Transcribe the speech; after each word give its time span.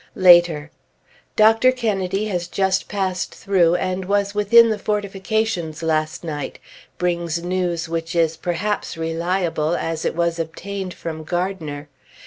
Later. 0.17 0.71
Dr. 1.35 1.71
Kennedy 1.71 2.25
has 2.25 2.47
just 2.47 2.89
passed 2.89 3.35
through, 3.35 3.75
and 3.75 4.05
was 4.05 4.33
within 4.33 4.69
the 4.71 4.79
fortifications 4.79 5.83
last 5.83 6.23
night; 6.23 6.57
brings 6.97 7.43
news 7.43 7.87
which 7.87 8.15
is 8.15 8.35
perhaps 8.35 8.97
reliable, 8.97 9.75
as 9.75 10.03
it 10.03 10.15
was 10.15 10.39
obtained 10.39 10.95
from 10.95 11.23
Gardiner. 11.23 11.87